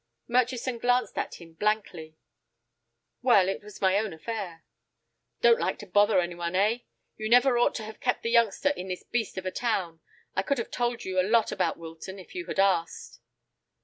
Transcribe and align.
Murchison 0.27 0.79
glanced 0.79 1.15
at 1.15 1.35
him 1.39 1.53
blankly. 1.53 2.17
"Well, 3.21 3.47
it 3.47 3.61
was 3.61 3.81
my 3.81 3.99
own 3.99 4.13
affair." 4.13 4.65
"Didn't 5.43 5.59
like 5.59 5.77
to 5.77 5.85
bother 5.85 6.19
any 6.19 6.33
one, 6.33 6.55
eh? 6.55 6.79
You 7.17 7.29
never 7.29 7.59
ought 7.59 7.75
to 7.75 7.83
have 7.83 7.99
kept 7.99 8.23
the 8.23 8.31
youngster 8.31 8.69
in 8.69 8.87
this 8.87 9.03
beast 9.03 9.37
of 9.37 9.45
a 9.45 9.51
town. 9.51 9.99
I 10.35 10.41
could 10.41 10.57
have 10.57 10.71
told 10.71 11.05
you 11.05 11.19
a 11.19 11.29
lot 11.29 11.51
about 11.51 11.77
Wilton 11.77 12.17
if 12.17 12.33
you 12.33 12.47
had 12.47 12.57
asked." 12.59 13.19